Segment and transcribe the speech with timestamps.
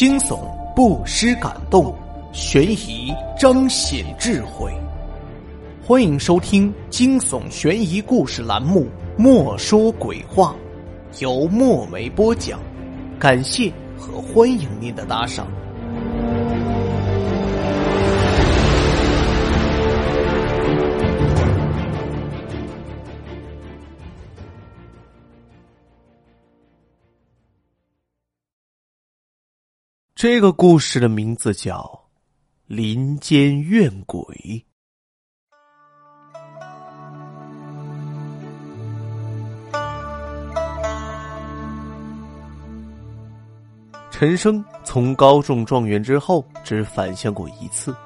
[0.00, 0.38] 惊悚
[0.74, 1.94] 不失感动，
[2.32, 4.72] 悬疑彰显智慧。
[5.86, 8.84] 欢迎收听惊悚悬疑故事栏目
[9.18, 10.56] 《莫说鬼话》，
[11.22, 12.58] 由墨梅播讲。
[13.18, 15.46] 感谢和欢迎您的打赏。
[30.22, 31.78] 这个故事的名字叫
[32.66, 34.22] 《林间怨鬼》。
[44.10, 47.96] 陈生从高中状元之后只返乡过一次，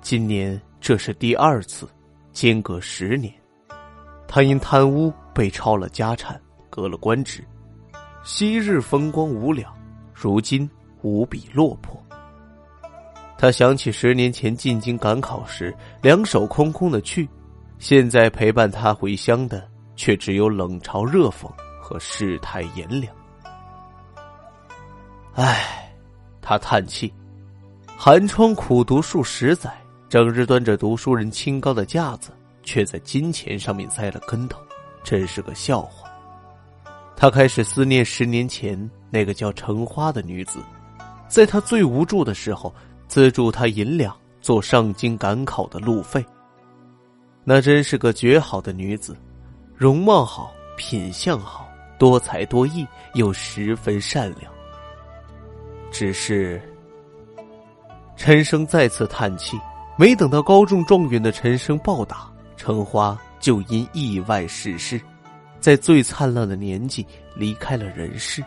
[0.00, 1.86] 今年这是第二次，
[2.32, 3.30] 间隔十年。
[4.26, 7.44] 他因贪污被抄了家产，革了官职。
[8.24, 9.70] 昔日风光无两，
[10.14, 10.66] 如今。
[11.02, 12.02] 无比落魄。
[13.36, 17.28] 他想起十年前进京赶考时两手空空的去，
[17.78, 21.50] 现在陪伴他回乡的却只有冷嘲热讽
[21.80, 23.12] 和世态炎凉。
[25.34, 25.92] 唉，
[26.40, 27.12] 他叹气，
[27.96, 29.76] 寒窗苦读数十载，
[30.08, 32.30] 整日端着读书人清高的架子，
[32.62, 34.60] 却在金钱上面栽了跟头，
[35.02, 36.08] 真是个笑话。
[37.16, 40.60] 他开始思念十年前那个叫橙花的女子。
[41.32, 42.70] 在他最无助的时候，
[43.08, 46.22] 资助他银两做上京赶考的路费。
[47.42, 49.16] 那真是个绝好的女子，
[49.74, 51.66] 容貌好，品相好，
[51.98, 54.52] 多才多艺，又十分善良。
[55.90, 56.60] 只是，
[58.14, 59.58] 陈生再次叹气，
[59.96, 65.00] 没等到高中状元的陈生报答，橙花就因意外逝世，
[65.60, 68.44] 在最灿烂的年纪离开了人世。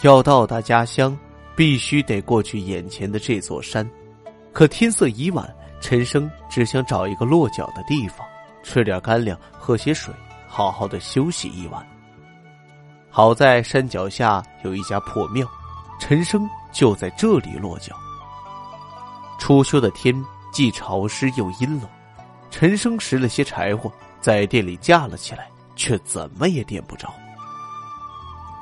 [0.00, 1.14] 要到达家乡。
[1.56, 3.88] 必须得过去眼前的这座山，
[4.52, 8.18] 可天色已晚，陈生只想找一个落脚的地方，
[8.62, 10.12] 吃点干粮，喝些水，
[10.46, 11.84] 好好的休息一晚。
[13.08, 15.48] 好在山脚下有一家破庙，
[15.98, 17.96] 陈生就在这里落脚。
[19.38, 20.14] 初秋的天
[20.52, 21.88] 既潮湿又阴冷，
[22.50, 27.14] 陈生拾了些柴火，在店里架了起来，却怎么也点不着。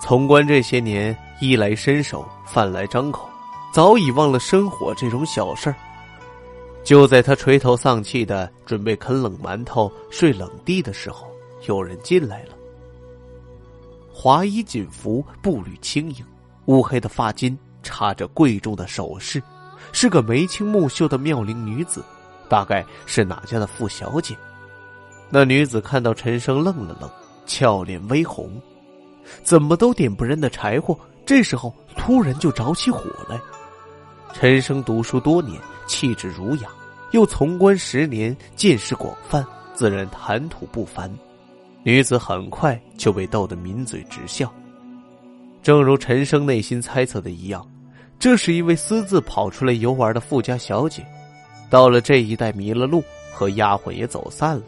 [0.07, 3.27] 从官这些年，衣来伸手，饭来张口，
[3.73, 5.77] 早已忘了生火这种小事儿。
[6.85, 11.27] 就在他垂头丧气的准备啃冷馒头、睡冷地的时候，
[11.67, 12.51] 有人进来了。
[14.13, 16.17] 华衣锦服，步履轻盈，
[16.67, 19.43] 乌黑的发巾插着贵重的首饰，
[19.91, 22.05] 是个眉清目秀的妙龄女子，
[22.47, 24.37] 大概是哪家的富小姐。
[25.31, 27.11] 那女子看到陈生，愣了愣，
[27.47, 28.61] 俏脸微红。
[29.43, 33.41] 怎么都点不燃的柴火，这时候突然就着起火来。
[34.33, 36.69] 陈生读书多年，气质儒雅，
[37.13, 41.11] 又从官十年，见识广泛，自然谈吐不凡。
[41.83, 44.53] 女子很快就被逗得抿嘴直笑。
[45.63, 47.67] 正如陈生内心猜测的一样，
[48.19, 51.05] 这是一位私自跑出来游玩的富家小姐，
[51.71, 53.03] 到了这一带迷了路，
[53.33, 54.63] 和丫鬟也走散了。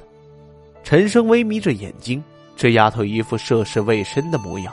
[0.85, 2.23] 陈生微眯着眼睛。
[2.57, 4.73] 这丫头一副涉世未深的模样，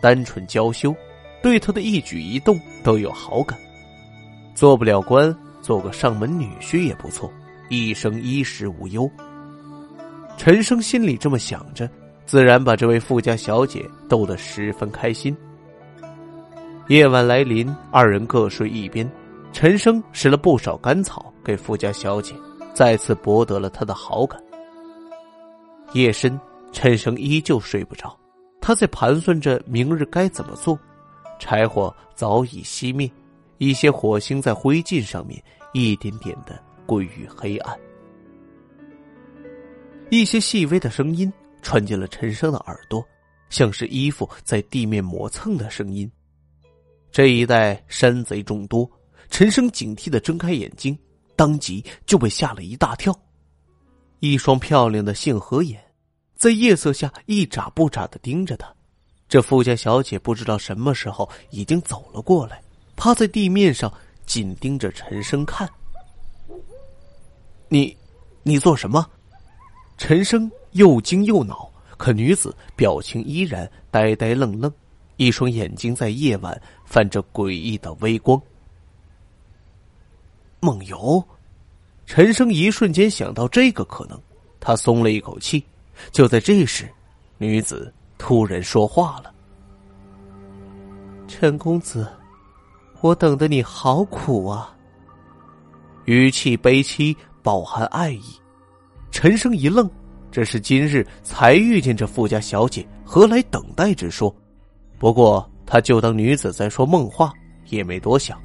[0.00, 0.94] 单纯娇羞，
[1.42, 3.58] 对他的一举一动都有好感。
[4.54, 7.30] 做不了官，做个上门女婿也不错，
[7.68, 9.08] 一生衣食无忧。
[10.38, 11.88] 陈生心里这么想着，
[12.24, 15.36] 自然把这位富家小姐逗得十分开心。
[16.88, 19.08] 夜晚来临，二人各睡一边。
[19.52, 22.34] 陈生拾了不少干草给富家小姐，
[22.72, 24.42] 再次博得了她的好感。
[25.92, 26.40] 夜深。
[26.72, 28.18] 陈生依旧睡不着，
[28.60, 30.78] 他在盘算着明日该怎么做。
[31.38, 33.10] 柴火早已熄灭，
[33.58, 37.78] 一些火星在灰烬上面一点点的归于黑暗。
[40.10, 41.32] 一些细微的声音
[41.62, 43.04] 传进了陈生的耳朵，
[43.50, 46.10] 像是衣服在地面磨蹭的声音。
[47.10, 48.90] 这一带山贼众多，
[49.30, 50.98] 陈生警惕的睁开眼睛，
[51.34, 53.14] 当即就被吓了一大跳。
[54.20, 55.82] 一双漂亮的杏核眼。
[56.42, 58.66] 在夜色下一眨不眨的盯着他，
[59.28, 62.60] 这富家小姐不知道什么时候已经走了过来，
[62.96, 63.88] 趴在地面上
[64.26, 65.70] 紧盯着陈生看。
[67.68, 67.96] 你，
[68.42, 69.08] 你做什么？
[69.96, 74.68] 陈生又惊又恼，可女子表情依然呆呆愣愣，
[75.18, 78.42] 一双眼睛在夜晚泛着诡异的微光。
[80.58, 81.22] 梦游，
[82.04, 84.20] 陈生一瞬间想到这个可能，
[84.58, 85.64] 他松了一口气。
[86.10, 86.88] 就在这时，
[87.38, 89.32] 女子突然说话了
[91.28, 92.06] ：“陈公子，
[93.00, 94.74] 我等的你好苦啊。”
[96.06, 98.22] 语气悲戚，饱含爱意。
[99.10, 99.88] 陈生一愣，
[100.30, 104.34] 这是今日才遇见这富家小姐，何来等待之说？
[104.98, 107.32] 不过他就当女子在说梦话，
[107.68, 108.40] 也没多想，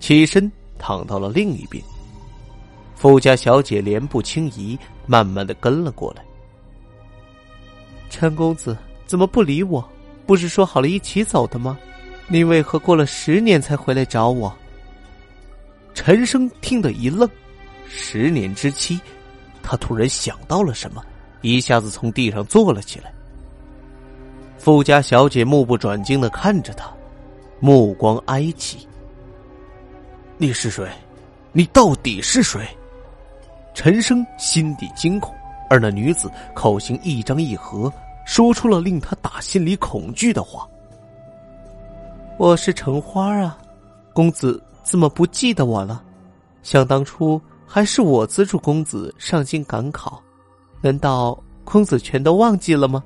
[0.00, 1.82] 起身躺到了另一边。
[2.94, 4.76] 富家小姐莲步轻移，
[5.06, 6.24] 慢慢的跟了过来。
[8.10, 8.76] 陈公子
[9.06, 9.86] 怎么不理我？
[10.26, 11.78] 不是说好了一起走的吗？
[12.26, 14.54] 你为何过了十年才回来找我？
[15.94, 17.28] 陈生听得一愣，
[17.88, 19.00] 十年之期，
[19.62, 21.02] 他突然想到了什么，
[21.40, 23.12] 一下子从地上坐了起来。
[24.58, 26.92] 富家小姐目不转睛的看着他，
[27.60, 28.86] 目光哀戚。
[30.36, 30.86] 你是谁？
[31.52, 32.60] 你到底是谁？
[33.74, 35.34] 陈生心底惊恐，
[35.68, 37.92] 而那女子口型一张一合，
[38.24, 40.66] 说出了令他打心里恐惧的话
[42.38, 43.58] ：“我是橙花啊，
[44.12, 46.02] 公子怎么不记得我了？
[46.62, 50.22] 想当初还是我资助公子上京赶考，
[50.80, 53.02] 难道公子全都忘记了吗？”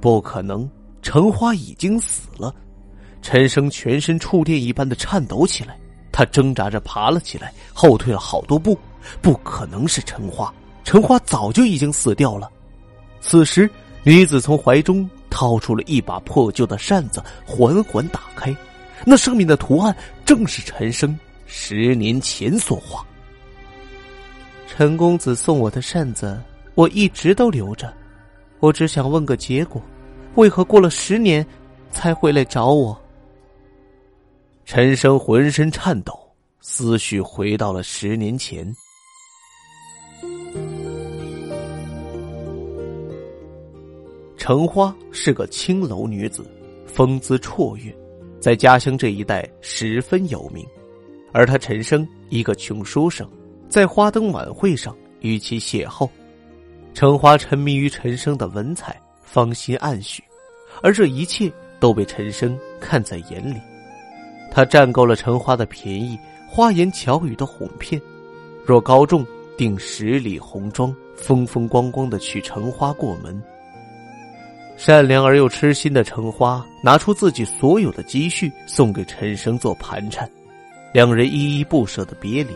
[0.00, 0.68] 不可能，
[1.00, 2.54] 橙花已经死了。
[3.22, 5.78] 陈生全身触电一般的颤抖起来。
[6.12, 8.78] 他挣扎着爬了起来，后退了好多步。
[9.20, 10.52] 不可能是陈花，
[10.84, 12.48] 陈花早就已经死掉了。
[13.20, 13.68] 此时，
[14.02, 18.54] 女子从怀中掏出了一把破旧的扇子，缓缓打开，
[19.04, 23.04] 那上面的图案正是陈生十年前所画。
[24.68, 26.38] 陈公子送我的扇子，
[26.74, 27.92] 我一直都留着。
[28.60, 29.82] 我只想问个结果：
[30.34, 31.44] 为何过了十年
[31.90, 32.96] 才回来找我？
[34.64, 36.12] 陈生浑身颤抖，
[36.60, 38.74] 思绪回到了十年前。
[44.46, 46.44] 程花是个青楼女子，
[46.84, 47.90] 风姿绰约，
[48.38, 50.62] 在家乡这一带十分有名。
[51.32, 53.26] 而他陈生一个穷书生，
[53.70, 56.06] 在花灯晚会上与其邂逅，
[56.92, 60.22] 程花沉迷于陈生的文采，芳心暗许，
[60.82, 61.50] 而这一切
[61.80, 63.58] 都被陈生看在眼里。
[64.50, 66.18] 他占够了陈花的便宜，
[66.50, 67.98] 花言巧语的哄骗。
[68.62, 69.26] 若高中
[69.56, 73.42] 定十里红妆，风风光光的娶陈花过门。
[74.76, 80.28] 善良而又痴心的陈花拿出自己所有的积蓄送给陈生做盘缠，
[80.92, 82.50] 两人依依不舍的别离。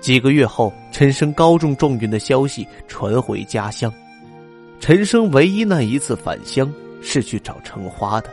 [0.00, 3.92] 几个月后，陈生高中状元的消息传回家乡。
[4.78, 8.30] 陈生唯一那一次返乡是去找陈花的，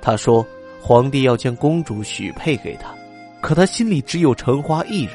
[0.00, 0.46] 他说。
[0.86, 2.94] 皇帝要将公主许配给他，
[3.40, 5.14] 可他心里只有橙花一人。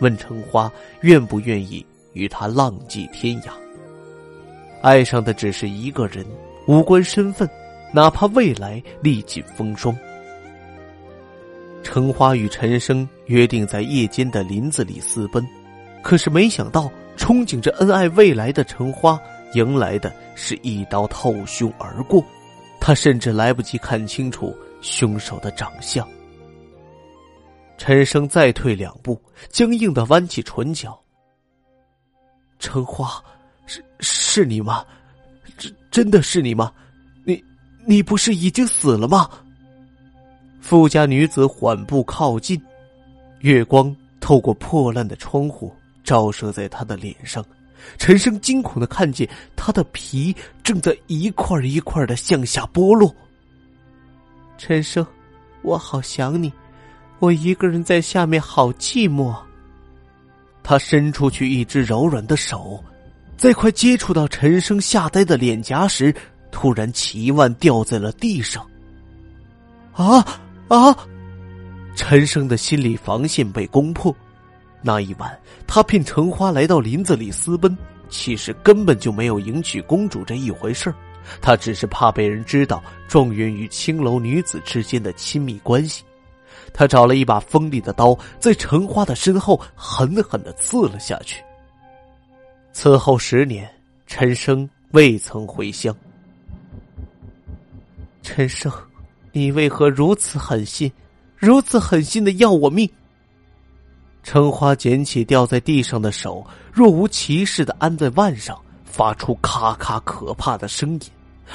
[0.00, 0.68] 问橙花
[1.02, 3.50] 愿不愿意与他浪迹天涯？
[4.82, 6.26] 爱上的只是一个人，
[6.66, 7.48] 无关身份，
[7.92, 9.96] 哪怕未来历尽风霜。
[11.82, 15.46] 橙花与陈生约定在夜间的林子里私奔，
[16.02, 19.20] 可是没想到，憧憬着恩爱未来的橙花，
[19.54, 22.24] 迎来的是一刀透胸而过。
[22.80, 24.56] 他甚至来不及看清楚。
[24.82, 26.06] 凶手的长相。
[27.76, 30.96] 陈生再退两步，僵硬的弯起唇角。
[32.60, 33.20] 陈花，
[33.66, 34.84] 是是你吗？
[35.56, 36.70] 这真的是你吗？
[37.24, 37.42] 你
[37.86, 39.30] 你不是已经死了吗？
[40.60, 42.60] 富家女子缓步靠近，
[43.38, 47.42] 月光透过破烂的窗户照射在她的脸上。
[47.96, 53.10] 陈生惊恐的看见她的皮正在一块一块的向下剥落。
[54.58, 55.06] 陈生，
[55.62, 56.52] 我好想你，
[57.20, 59.34] 我一个人在下面好寂寞。
[60.62, 62.84] 他伸出去一只柔软的手，
[63.36, 66.14] 在快接触到陈生吓呆的脸颊时，
[66.50, 68.66] 突然齐腕掉在了地上。
[69.92, 70.24] 啊
[70.68, 70.96] 啊！
[71.94, 74.14] 陈生的心理防线被攻破。
[74.82, 77.76] 那一晚，他骗橙花来到林子里私奔，
[78.08, 80.92] 其实根本就没有迎娶公主这一回事。
[81.40, 86.04] 他只是怕被人知道状元与青楼女子之间的亲密关系，
[86.72, 91.42] 他找了一把锋利的刀，在橙花的身后狠狠的刺了下去。
[92.78, 93.66] 此后十年，
[94.06, 95.96] 陈生未曾回乡。
[98.22, 98.70] 陈生，
[99.32, 100.92] 你为何如此狠心，
[101.38, 102.86] 如此狠心的要我命？
[104.22, 111.00] 陈花捡起掉在地上的手，若无其事的安在腕上，发出咔咔可怕的声音。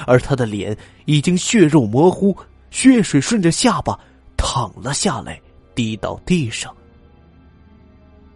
[0.08, 0.75] 而他的脸
[1.06, 2.36] 已经血肉模糊，
[2.72, 3.96] 血水顺着下巴
[4.36, 5.40] 淌了下来，
[5.75, 6.75] 滴到地上。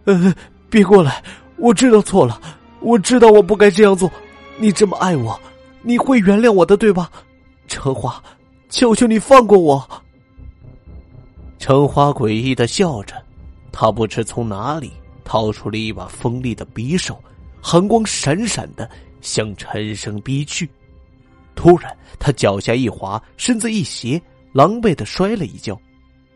[0.04, 0.32] 呃，
[0.70, 1.20] 别过来！
[1.56, 2.40] 我知道错了，
[2.86, 4.08] 我知道我不该这样做。
[4.58, 5.38] 你这么爱我，
[5.82, 7.10] 你会原谅我的，对吧？
[7.66, 8.22] 陈华，
[8.68, 9.84] 求求你放过我！
[11.58, 13.20] 橙花诡异的笑着，
[13.72, 14.92] 他不知从哪里
[15.24, 17.20] 掏出了一把锋利的匕首，
[17.60, 18.88] 寒光闪闪的
[19.20, 20.70] 向陈生逼去。
[21.56, 25.76] 突然，他脚下一滑，身子一斜，狼狈的摔了一跤，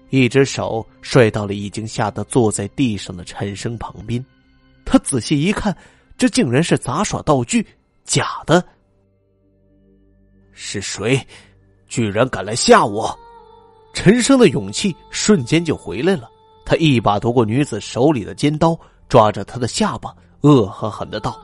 [0.09, 4.25] 一只手摔到了已经吓得坐在地上的陈生旁边。
[4.85, 5.77] 他仔细一看，
[6.21, 7.67] 这竟然是杂耍道具，
[8.05, 8.63] 假的。
[10.53, 11.19] 是谁？
[11.89, 13.19] 居然敢来吓我！
[13.95, 16.29] 陈生的勇气瞬间就回来了。
[16.63, 21.41] 他一把夺过女子手里的尖刀，抓着她的下巴，恶狠狠的道：“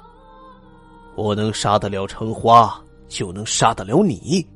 [1.16, 2.78] 我能杀得了橙花。”
[3.08, 4.46] 就能杀得了你，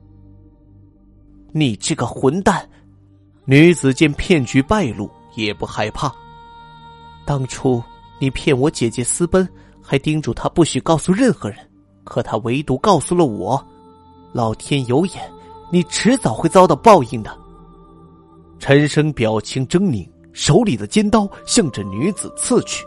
[1.52, 2.68] 你这个混蛋！
[3.46, 6.12] 女子见骗局败露，也不害怕。
[7.24, 7.82] 当初
[8.18, 9.48] 你骗我姐姐私奔，
[9.82, 11.58] 还叮嘱他不许告诉任何人，
[12.04, 13.62] 可他唯独告诉了我。
[14.32, 15.32] 老天有眼，
[15.70, 17.36] 你迟早会遭到报应的。
[18.58, 22.84] 陈生表情狰狞，手里的尖刀向着女子刺去。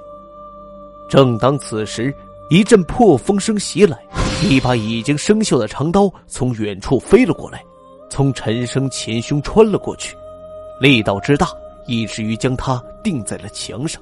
[1.09, 2.13] 正当此时，
[2.49, 3.97] 一阵破风声袭来。
[4.49, 7.63] 一把已经生锈的长刀从远处飞了过来，
[8.09, 10.17] 从陈生前胸穿了过去，
[10.81, 11.47] 力道之大，
[11.87, 14.01] 以至于将他钉在了墙上。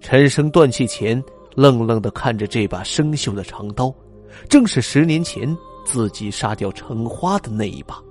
[0.00, 1.22] 陈生断气前，
[1.54, 3.94] 愣愣的看着这把生锈的长刀，
[4.48, 8.02] 正是十年前自己杀掉橙花的那一把。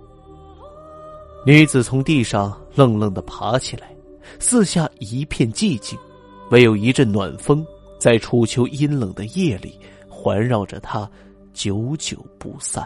[1.46, 3.96] 女子从地上愣愣的爬起来，
[4.39, 5.98] 四下一片寂静，
[6.51, 7.65] 唯有一阵暖风
[7.98, 9.79] 在初秋阴冷的夜里。
[10.22, 11.10] 环绕着她，
[11.53, 12.86] 久久不散。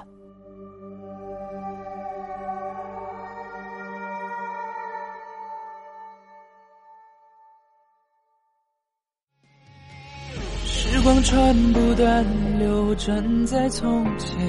[11.03, 12.25] 光船不断
[12.57, 14.39] 流转在从前，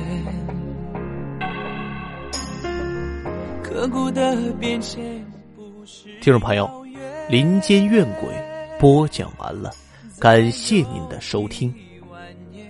[3.60, 5.02] 刻骨的变迁。
[6.20, 6.64] 听众朋友，
[7.28, 8.28] 《林间怨鬼》
[8.78, 9.72] 播讲完了，
[10.20, 11.74] 感谢您的收听。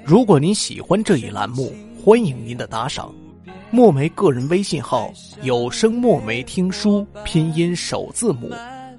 [0.03, 1.71] 如果您喜欢这一栏目，
[2.03, 3.15] 欢迎您的打赏。
[3.71, 5.13] 墨梅个人微信号：
[5.43, 8.51] 有声墨梅听书拼音首字母，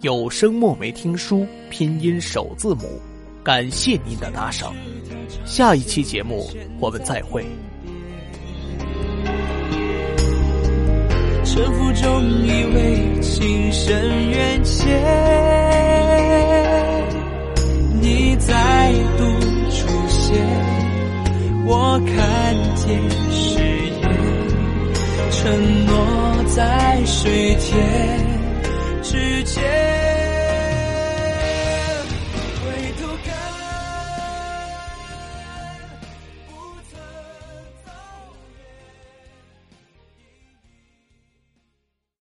[0.02, 3.02] 有声墨梅听书拼音首字母。
[3.46, 4.74] 感谢您的打赏，
[5.46, 6.50] 下一期节目
[6.80, 7.46] 我们再会。
[11.44, 15.00] 沉浮中以为情深缘浅，
[18.02, 19.24] 你再度
[19.70, 20.44] 出现。
[21.68, 23.00] 我看见
[23.30, 24.10] 誓言，
[25.30, 28.26] 承诺在水天
[29.04, 29.95] 之间。